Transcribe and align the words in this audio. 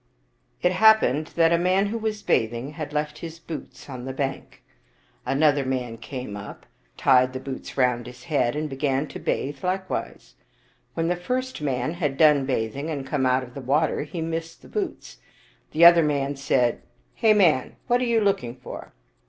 It 0.63 0.71
happened 0.71 1.27
that 1.35 1.53
a 1.53 1.59
man 1.59 1.85
who 1.85 1.97
was 1.99 2.23
bathing 2.23 2.71
had 2.71 2.91
left 2.91 3.19
his 3.19 3.37
boots 3.37 3.87
on 3.87 4.05
the 4.05 4.13
bank. 4.13 4.63
Another 5.27 5.63
man 5.63 5.99
came 5.99 6.35
up, 6.35 6.65
tied 6.97 7.33
the 7.33 7.39
boots 7.39 7.69
53 7.69 7.83
Oriental 7.83 7.99
Mystery 8.07 8.13
Stories 8.13 8.31
round 8.31 8.41
his 8.41 8.41
head, 8.41 8.55
and 8.59 8.69
began 8.71 9.07
to 9.07 9.19
bathe 9.19 9.63
likewise. 9.63 10.33
When 10.95 11.07
the 11.07 11.15
first 11.15 11.61
man 11.61 11.93
had 11.93 12.17
done 12.17 12.47
bathing 12.47 12.89
and 12.89 13.07
came 13.07 13.27
out 13.27 13.43
of 13.43 13.53
the 13.53 13.61
water, 13.61 14.01
he 14.01 14.21
missed 14.21 14.63
the 14.63 14.67
boots. 14.69 15.17
The 15.69 15.85
other 15.85 16.01
man 16.01 16.35
said," 16.35 16.81
Hey, 17.13 17.35
man, 17.35 17.75
what 17.85 18.01
are 18.01 18.05
you 18.05 18.21
looking 18.21 18.55
for?" 18.55 18.93